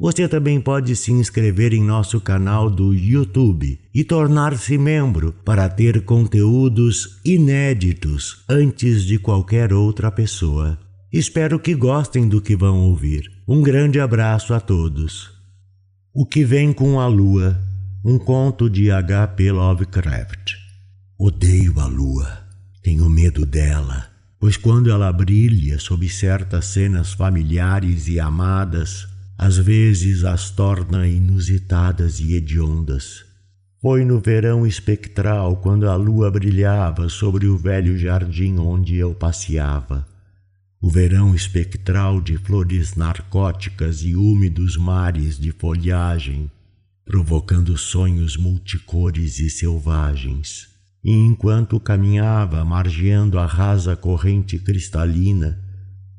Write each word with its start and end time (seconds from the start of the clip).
Você 0.00 0.26
também 0.26 0.58
pode 0.58 0.96
se 0.96 1.12
inscrever 1.12 1.74
em 1.74 1.84
nosso 1.84 2.22
canal 2.22 2.70
do 2.70 2.94
YouTube 2.94 3.78
e 3.94 4.02
tornar-se 4.02 4.78
membro 4.78 5.34
para 5.44 5.68
ter 5.68 6.02
conteúdos 6.06 7.20
inéditos 7.22 8.42
antes 8.48 9.04
de 9.04 9.18
qualquer 9.18 9.74
outra 9.74 10.10
pessoa. 10.10 10.78
Espero 11.12 11.60
que 11.60 11.74
gostem 11.74 12.26
do 12.26 12.40
que 12.40 12.56
vão 12.56 12.78
ouvir. 12.78 13.30
Um 13.46 13.60
grande 13.60 14.00
abraço 14.00 14.54
a 14.54 14.60
todos. 14.60 15.30
O 16.14 16.24
que 16.24 16.46
vem 16.46 16.72
com 16.72 16.98
a 16.98 17.06
lua, 17.06 17.60
um 18.02 18.18
conto 18.18 18.70
de 18.70 18.90
H.P. 18.90 19.52
Lovecraft. 19.52 20.54
Odeio 21.18 21.78
a 21.78 21.84
lua, 21.84 22.38
tenho 22.82 23.06
medo 23.10 23.44
dela, 23.44 24.06
pois 24.38 24.56
quando 24.56 24.90
ela 24.90 25.12
brilha 25.12 25.78
sob 25.78 26.08
certas 26.08 26.64
cenas 26.64 27.12
familiares 27.12 28.08
e 28.08 28.18
amadas, 28.18 29.09
às 29.42 29.56
vezes 29.56 30.22
as 30.22 30.50
torna 30.50 31.08
inusitadas 31.08 32.20
e 32.20 32.34
hediondas. 32.34 33.24
Foi 33.80 34.04
no 34.04 34.20
verão 34.20 34.66
espectral, 34.66 35.56
quando 35.56 35.88
a 35.88 35.96
lua 35.96 36.30
brilhava 36.30 37.08
sobre 37.08 37.46
o 37.46 37.56
velho 37.56 37.96
jardim 37.96 38.58
onde 38.58 38.96
eu 38.96 39.14
passeava. 39.14 40.06
O 40.78 40.90
verão 40.90 41.34
espectral 41.34 42.20
de 42.20 42.36
flores 42.36 42.94
narcóticas 42.96 44.02
e 44.02 44.14
úmidos 44.14 44.76
mares 44.76 45.38
de 45.38 45.52
folhagem, 45.52 46.50
provocando 47.02 47.78
sonhos 47.78 48.36
multicores 48.36 49.38
e 49.38 49.48
selvagens. 49.48 50.68
E 51.02 51.12
enquanto 51.12 51.80
caminhava, 51.80 52.62
margeando 52.62 53.38
a 53.38 53.46
rasa 53.46 53.96
corrente 53.96 54.58
cristalina, 54.58 55.58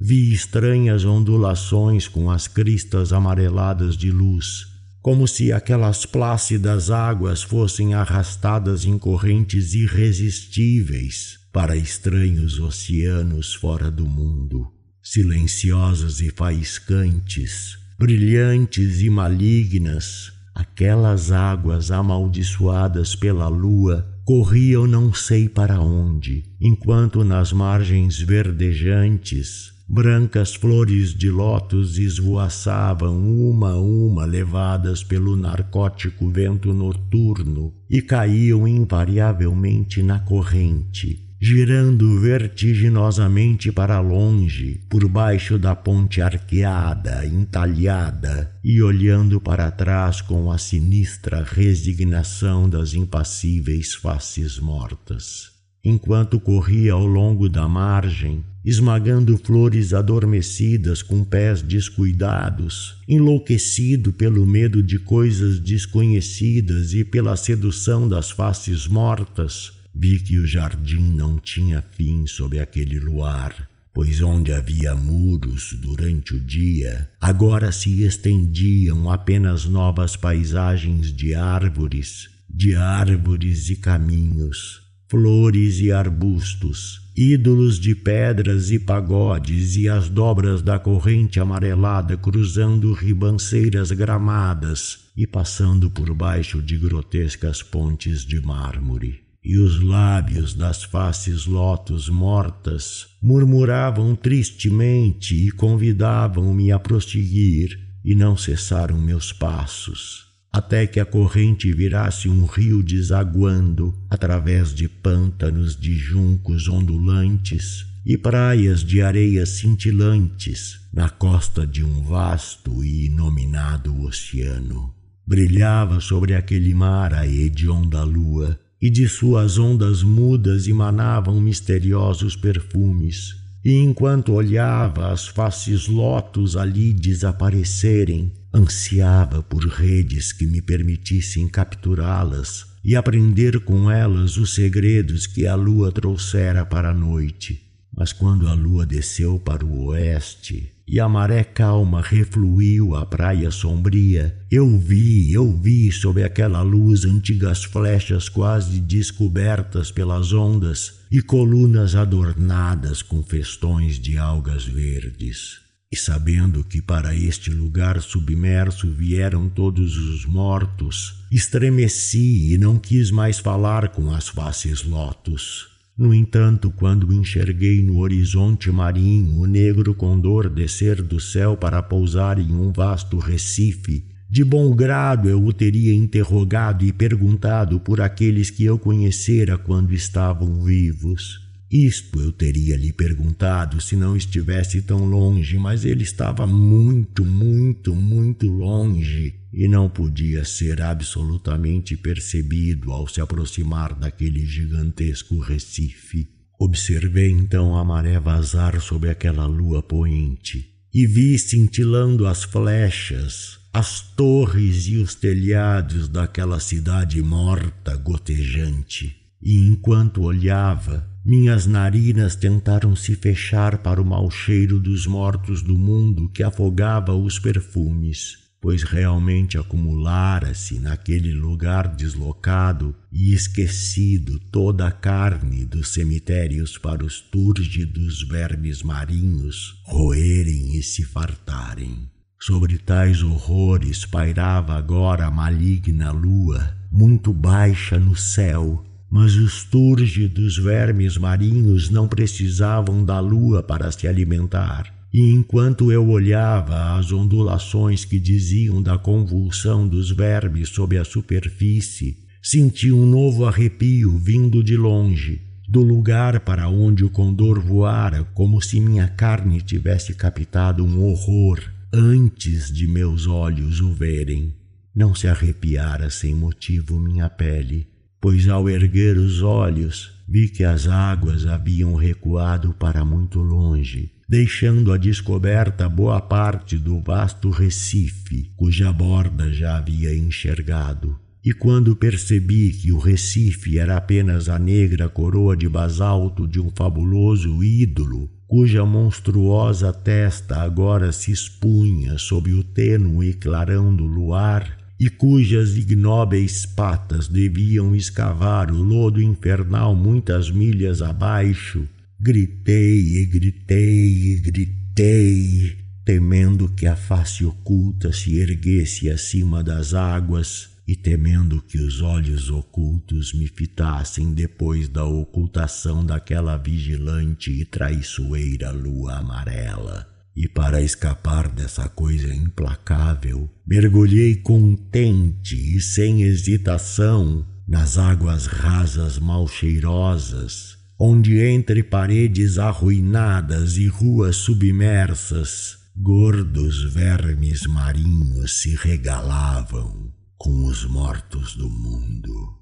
Vi 0.04 0.34
estranhas 0.34 1.06
ondulações 1.06 2.08
com 2.08 2.32
as 2.32 2.48
cristas 2.48 3.14
amareladas 3.14 3.96
de 3.96 4.12
luz, 4.12 4.66
como 5.00 5.28
se 5.28 5.54
aquelas 5.54 6.08
plácidas 6.08 6.90
águas 6.90 7.44
fossem 7.44 7.94
arrastadas 7.94 8.84
em 8.84 8.98
correntes 8.98 9.76
irresistíveis 9.76 11.38
para 11.54 11.78
estranhos 11.78 12.60
oceanos 12.60 13.54
fora 13.54 13.92
do 13.92 14.08
mundo, 14.08 14.74
silenciosas 15.04 16.20
e 16.20 16.32
faiscantes, 16.32 17.78
brilhantes 18.00 19.02
e 19.02 19.10
malignas. 19.10 20.34
Aquelas 20.56 21.32
águas 21.32 21.92
amaldiçoadas 21.92 23.16
pela 23.16 23.48
lua 23.48 24.04
corriam 24.26 24.88
não 24.88 25.14
sei 25.14 25.48
para 25.48 25.80
onde, 25.80 26.44
enquanto 26.60 27.24
nas 27.24 27.54
margens 27.54 28.20
verdejantes 28.20 29.71
Brancas 29.94 30.56
flores 30.56 31.14
de 31.14 31.30
lótus 31.30 31.98
esvoaçavam 31.98 33.20
uma 33.28 33.72
a 33.72 33.78
uma, 33.78 34.24
levadas 34.24 35.04
pelo 35.04 35.36
narcótico 35.36 36.30
vento 36.30 36.74
noturno, 36.74 37.74
e 37.90 38.02
caíam 38.02 38.66
invariavelmente 38.66 40.02
na 40.02 40.18
corrente, 40.18 41.28
girando 41.42 42.22
vertiginosamente 42.22 43.70
para 43.70 44.00
longe, 44.00 44.80
por 44.90 45.06
baixo 45.10 45.60
da 45.60 45.76
ponte 45.76 46.22
arqueada, 46.22 47.26
entalhada, 47.26 48.50
e 48.64 48.82
olhando 48.82 49.42
para 49.42 49.70
trás 49.70 50.22
com 50.22 50.50
a 50.50 50.58
sinistra 50.58 51.44
resignação 51.44 52.70
das 52.70 52.94
impassíveis 52.94 53.94
faces 53.94 54.58
mortas. 54.58 55.61
Enquanto 55.84 56.40
corria 56.40 56.94
ao 56.94 57.06
longo 57.06 57.50
da 57.50 57.68
margem, 57.68 58.44
esmagando 58.64 59.36
flores 59.38 59.94
adormecidas 59.94 61.02
com 61.02 61.24
pés 61.24 61.64
descuidados, 61.64 62.96
enlouquecido 63.08 64.14
pelo 64.14 64.46
medo 64.46 64.84
de 64.84 65.00
coisas 65.00 65.60
desconhecidas 65.60 66.94
e 66.94 67.04
pela 67.04 67.36
sedução 67.36 68.08
das 68.08 68.30
faces 68.30 68.88
mortas, 68.88 69.74
vi 69.94 70.20
que 70.20 70.38
o 70.38 70.46
jardim 70.46 71.16
não 71.16 71.40
tinha 71.40 71.84
fim 71.98 72.28
sob 72.28 72.60
aquele 72.60 73.00
luar, 73.00 73.68
pois 73.94 74.22
onde 74.22 74.54
havia 74.54 74.96
muros 74.96 75.76
durante 75.82 76.36
o 76.36 76.40
dia, 76.40 77.10
agora 77.20 77.72
se 77.72 78.04
estendiam 78.04 79.12
apenas 79.12 79.66
novas 79.66 80.16
paisagens 80.16 81.12
de 81.12 81.34
árvores, 81.34 82.30
de 82.48 82.76
árvores 82.76 83.70
e 83.70 83.76
caminhos, 83.76 84.81
flores 85.12 85.82
e 85.82 85.92
arbustos, 85.92 87.02
ídolos 87.18 87.78
de 87.78 87.94
pedras 87.94 88.72
e 88.72 88.80
pagodes 88.80 89.76
e 89.76 89.90
as 89.90 90.08
dobras 90.08 90.62
da 90.62 90.80
corrente 90.80 91.38
amarelada 91.38 92.16
cruzando 92.16 92.94
ribanceiras 92.94 93.92
gramadas 93.92 95.00
e 95.18 95.28
passando 95.28 95.92
por 95.92 96.14
baixo 96.14 96.62
de 96.62 96.78
grotescas 96.78 97.62
pontes 97.62 98.26
de 98.26 98.40
mármore. 98.40 99.20
E 99.44 99.58
os 99.58 99.84
lábios 99.84 100.54
das 100.54 100.82
faces 100.86 101.46
lótus 101.46 102.08
mortas 102.08 103.08
murmuravam 103.22 104.16
tristemente 104.16 105.36
e 105.36 105.52
convidavam-me 105.52 106.72
a 106.72 106.80
prosseguir, 106.80 107.78
e 108.02 108.16
não 108.16 108.38
cessaram 108.38 108.98
meus 108.98 109.34
passos 109.34 110.31
até 110.52 110.86
que 110.86 111.00
a 111.00 111.06
corrente 111.06 111.72
virasse 111.72 112.28
um 112.28 112.46
rio 112.46 112.84
desaguando 112.84 113.96
através 114.10 114.74
de 114.74 114.90
pântanos 114.90 115.76
de 115.76 115.94
juncos 115.96 116.68
ondulantes 116.68 117.86
e 118.06 118.18
praias 118.18 118.84
de 118.84 119.02
areias 119.02 119.50
cintilantes 119.50 120.82
na 120.92 121.10
costa 121.10 121.66
de 121.66 121.84
um 121.84 122.04
vasto 122.04 122.84
e 122.84 123.06
inominado 123.06 124.02
oceano. 124.04 124.94
Brilhava 125.26 126.02
sobre 126.02 126.34
aquele 126.34 126.74
mar 126.74 127.14
a 127.14 127.26
hedionda 127.26 128.04
lua, 128.04 128.60
e 128.82 128.90
de 128.90 129.08
suas 129.08 129.60
ondas 129.60 130.02
mudas 130.02 130.68
emanavam 130.68 131.40
misteriosos 131.40 132.36
perfumes. 132.36 133.36
E 133.64 133.74
enquanto 133.74 134.34
olhava 134.34 135.12
as 135.12 135.28
faces 135.28 135.88
lótus 135.88 136.58
ali 136.58 136.92
desaparecerem, 136.92 138.32
Ansiava 138.54 139.42
por 139.42 139.66
redes 139.66 140.34
que 140.34 140.46
me 140.46 140.62
permitissem 140.62 141.48
capturá-las 141.48 142.66
e 142.84 142.98
aprender 142.98 143.62
com 143.62 143.90
elas 143.90 144.36
os 144.36 144.54
segredos 144.54 145.26
que 145.26 145.48
a 145.48 145.56
lua 145.56 145.90
trouxera 145.90 146.66
para 146.66 146.90
a 146.90 146.94
noite. 146.94 147.62
Mas 147.96 148.12
quando 148.12 148.50
a 148.50 148.54
lua 148.54 148.86
desceu 148.86 149.40
para 149.40 149.66
o 149.66 149.86
oeste 149.86 150.70
e 150.86 151.00
a 151.00 151.08
maré 151.08 151.46
calma 151.46 152.02
refluiu 152.02 152.94
à 152.94 153.06
praia 153.06 153.52
sombria, 153.52 154.38
eu 154.52 154.78
vi, 154.78 155.32
eu 155.32 155.58
vi 155.58 155.90
sob 155.90 156.22
aquela 156.22 156.62
luz 156.62 157.06
antigas 157.06 157.64
flechas 157.64 158.28
quase 158.28 158.82
descobertas 158.82 159.92
pelas 159.92 160.34
ondas 160.34 161.00
e 161.10 161.22
colunas 161.22 161.96
adornadas 161.96 163.02
com 163.02 163.24
festões 163.24 163.98
de 163.98 164.18
algas 164.18 164.66
verdes. 164.66 165.61
E 165.92 165.98
sabendo 165.98 166.64
que 166.64 166.82
para 166.82 167.14
este 167.14 167.50
lugar 167.52 168.02
submerso 168.02 168.90
vieram 168.90 169.50
todos 169.50 169.98
os 169.98 170.26
mortos, 170.26 171.26
estremeci 171.30 172.54
e 172.54 172.58
não 172.58 172.80
quis 172.80 173.12
mais 173.12 173.40
falar 173.40 173.90
com 173.90 174.10
as 174.10 174.30
faces 174.30 174.84
lotus. 174.84 175.70
No 175.98 176.14
entanto, 176.14 176.72
quando 176.72 177.12
enxerguei 177.12 177.84
no 177.84 178.00
horizonte 178.00 178.72
marinho 178.72 179.38
o 179.38 179.46
negro 179.46 179.94
condor 179.94 180.50
descer 180.50 181.02
do 181.02 181.20
céu 181.20 181.58
para 181.58 181.84
pousar 181.84 182.40
em 182.40 182.54
um 182.54 182.72
vasto 182.72 183.18
recife, 183.18 184.06
de 184.30 184.46
bom 184.46 184.74
grado 184.74 185.28
eu 185.28 185.44
o 185.44 185.52
teria 185.52 185.94
interrogado 185.94 186.86
e 186.86 186.94
perguntado 186.94 187.82
por 187.82 188.00
aqueles 188.00 188.50
que 188.50 188.64
eu 188.64 188.80
conhecera 188.80 189.58
quando 189.58 189.94
estavam 189.94 190.64
vivos. 190.64 191.51
Isto 191.72 192.20
eu 192.20 192.34
teria 192.34 192.76
lhe 192.76 192.92
perguntado 192.92 193.80
se 193.80 193.96
não 193.96 194.18
estivesse 194.18 194.82
tão 194.82 195.06
longe, 195.06 195.58
mas 195.58 195.86
ele 195.86 196.04
estava 196.04 196.46
muito, 196.46 197.24
muito, 197.24 197.96
muito 197.96 198.46
longe 198.48 199.36
e 199.54 199.70
não 199.70 199.90
podia 199.90 200.44
ser 200.44 200.82
absolutamente 200.82 201.96
percebido 201.96 202.92
ao 202.92 203.08
se 203.08 203.22
aproximar 203.22 203.96
daquele 203.96 204.46
gigantesco 204.46 205.40
recife. 205.40 206.28
Observei 206.60 207.30
então 207.30 207.78
a 207.78 207.86
maré 207.86 208.20
vazar 208.20 208.82
sob 208.82 209.10
aquela 209.10 209.46
lua 209.46 209.82
poente 209.82 210.70
e 210.94 211.08
vi 211.08 211.40
cintilando 211.40 212.28
as 212.28 212.44
flechas, 212.44 213.60
as 213.74 214.02
torres 214.02 214.88
e 214.88 214.98
os 214.98 215.16
telhados 215.16 216.10
daquela 216.10 216.60
cidade 216.60 217.22
morta, 217.22 217.96
gotejante. 217.96 219.16
E 219.42 219.68
enquanto 219.68 220.22
olhava, 220.22 221.10
minhas 221.24 221.68
narinas 221.68 222.36
tentaram 222.36 222.96
se 222.96 223.16
fechar 223.16 223.78
para 223.78 224.02
o 224.02 224.06
mau 224.06 224.30
cheiro 224.32 224.80
dos 224.80 225.06
mortos 225.06 225.62
do 225.62 225.78
mundo 225.78 226.28
que 226.30 226.42
afogava 226.42 227.14
os 227.14 227.38
perfumes, 227.38 228.40
pois 228.60 228.84
realmente 228.84 229.58
acumulara-se 229.58 230.80
naquele 230.80 231.34
lugar 231.34 231.88
deslocado 231.96 232.96
e 233.12 233.34
esquecido 233.34 234.40
toda 234.52 234.88
a 234.88 234.92
carne 234.92 235.66
dos 235.66 235.94
cemitérios 235.94 236.78
para 236.78 237.06
os 237.06 237.20
túrgidos 237.20 238.22
vermes 238.28 238.84
marinhos 238.84 239.82
roerem 239.86 240.76
e 240.76 240.84
se 240.84 241.04
fartarem. 241.04 242.10
Sobre 242.40 242.80
tais 242.80 243.22
horrores 243.22 244.06
pairava 244.06 244.74
agora 244.76 245.28
a 245.28 245.32
maligna 245.32 246.12
lua, 246.12 246.76
muito 246.92 247.32
baixa 247.32 248.00
no 248.00 248.16
céu, 248.16 248.84
mas 249.12 249.36
os 249.36 249.66
túrgidos 249.66 250.58
vermes 250.58 251.18
marinhos 251.18 251.90
não 251.90 252.08
precisavam 252.08 253.04
da 253.04 253.20
lua 253.20 253.62
para 253.62 253.92
se 253.92 254.08
alimentar. 254.08 255.02
E 255.14 255.30
enquanto 255.32 255.92
eu 255.92 256.08
olhava 256.08 256.98
as 256.98 257.12
ondulações 257.12 258.06
que 258.06 258.18
diziam 258.18 258.82
da 258.82 258.98
convulsão 258.98 259.86
dos 259.86 260.10
vermes 260.10 260.70
sob 260.70 260.98
a 260.98 261.04
superfície, 261.04 262.20
senti 262.42 262.90
um 262.90 263.06
novo 263.06 263.46
arrepio 263.46 264.18
vindo 264.18 264.64
de 264.64 264.78
longe, 264.78 265.42
do 265.68 265.84
lugar 265.84 266.40
para 266.40 266.70
onde 266.70 267.04
o 267.04 267.10
condor 267.10 267.60
voara, 267.60 268.24
como 268.34 268.62
se 268.62 268.80
minha 268.80 269.10
carne 269.10 269.60
tivesse 269.60 270.14
captado 270.14 270.86
um 270.86 271.04
horror 271.04 271.60
antes 271.94 272.72
de 272.72 272.88
meus 272.88 273.28
olhos 273.28 273.82
o 273.82 273.92
verem. 273.92 274.56
Não 274.96 275.14
se 275.14 275.28
arrepiara 275.28 276.10
sem 276.10 276.34
motivo 276.34 276.98
minha 276.98 277.30
pele, 277.30 277.91
pois 278.22 278.48
ao 278.48 278.70
erguer 278.70 279.18
os 279.18 279.42
olhos 279.42 280.22
vi 280.32 280.48
que 280.48 280.64
as 280.64 280.88
águas 280.88 281.46
haviam 281.46 281.96
recuado 281.96 282.74
para 282.80 283.04
muito 283.04 283.40
longe, 283.40 284.12
deixando 284.30 284.94
a 284.94 284.98
descoberta 284.98 285.90
boa 285.90 286.22
parte 286.22 286.78
do 286.78 287.02
vasto 287.02 287.50
Recife, 287.50 288.50
cuja 288.56 288.94
borda 288.94 289.52
já 289.52 289.76
havia 289.76 290.16
enxergado. 290.16 291.20
E 291.44 291.52
quando 291.52 291.96
percebi 291.96 292.72
que 292.72 292.94
o 292.94 293.00
Recife 293.00 293.78
era 293.78 293.98
apenas 293.98 294.48
a 294.48 294.58
negra 294.58 295.10
coroa 295.10 295.58
de 295.58 295.68
basalto 295.68 296.48
de 296.48 296.62
um 296.62 296.70
fabuloso 296.70 297.62
ídolo, 297.64 298.30
cuja 298.48 298.86
monstruosa 298.86 299.92
testa 299.92 300.62
agora 300.62 301.12
se 301.12 301.32
expunha 301.32 302.18
sob 302.18 302.54
o 302.54 302.64
tênue 302.64 303.34
clarão 303.34 303.94
do 303.94 304.06
luar, 304.06 304.78
e 305.02 305.10
cujas 305.10 305.76
ignóbeis 305.76 306.64
patas 306.64 307.28
deviam 307.28 307.96
escavar 307.96 308.72
o 308.72 308.84
lodo 308.84 309.20
infernal 309.20 309.96
muitas 309.96 310.52
milhas 310.52 311.02
abaixo, 311.02 311.90
gritei 312.20 313.18
e 313.18 313.26
gritei 313.26 314.34
e 314.34 314.36
gritei, 314.38 315.76
temendo 316.06 316.70
que 316.70 316.86
a 316.86 316.96
face 316.96 317.44
oculta 317.44 318.14
se 318.14 318.38
erguesse 318.38 319.10
acima 319.10 319.64
das 319.64 319.96
águas 319.96 320.70
e 320.88 320.96
temendo 320.96 321.60
que 321.64 321.80
os 321.80 322.00
olhos 322.00 322.52
ocultos 322.52 323.34
me 323.34 323.48
fitassem 323.48 324.32
depois 324.32 324.88
da 324.88 325.04
ocultação 325.04 326.06
daquela 326.06 326.58
vigilante 326.58 327.50
e 327.50 327.66
traiçoeira 327.66 328.70
lua 328.70 329.16
amarela. 329.16 330.21
E 330.36 330.48
para 330.48 330.82
escapar 330.82 331.50
dessa 331.50 331.90
coisa 331.90 332.34
implacável, 332.34 333.50
mergulhei 333.68 334.36
contente 334.36 335.56
e 335.56 335.82
sem 335.82 336.22
hesitação 336.22 337.46
nas 337.68 337.98
águas 337.98 338.46
rasas 338.46 339.20
mal 339.20 339.48
cheirosas, 339.48 340.78
onde 340.98 341.40
entre 341.40 341.84
paredes 341.84 342.58
arruinadas 342.58 343.78
e 343.78 343.88
ruas 343.88 344.38
submersas, 344.38 345.78
gordos 345.96 346.94
vermes 346.94 347.66
marinhos 347.68 348.62
se 348.62 348.76
regalavam 348.76 350.14
com 350.38 350.66
os 350.66 350.86
mortos 350.86 351.56
do 351.56 351.70
mundo. 351.70 352.58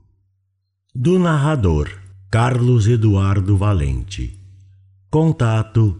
Do 0.94 1.20
narrador 1.20 1.90
Carlos 2.32 2.88
Eduardo 2.88 3.56
Valente. 3.56 4.40
Contato 5.10 6.00